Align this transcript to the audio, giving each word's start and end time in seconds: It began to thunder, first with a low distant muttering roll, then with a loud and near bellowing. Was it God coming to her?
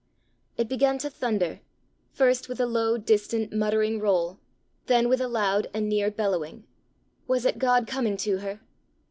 It 0.57 0.67
began 0.67 0.97
to 0.97 1.11
thunder, 1.11 1.59
first 2.11 2.49
with 2.49 2.59
a 2.59 2.65
low 2.65 2.97
distant 2.97 3.53
muttering 3.53 3.99
roll, 3.99 4.39
then 4.87 5.07
with 5.07 5.21
a 5.21 5.27
loud 5.27 5.69
and 5.75 5.87
near 5.87 6.09
bellowing. 6.09 6.63
Was 7.27 7.45
it 7.45 7.59
God 7.59 7.85
coming 7.85 8.17
to 8.17 8.39
her? 8.39 8.61